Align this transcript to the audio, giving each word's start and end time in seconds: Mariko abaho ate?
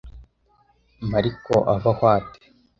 Mariko 1.11 1.53
abaho 1.73 2.03
ate? 2.17 2.41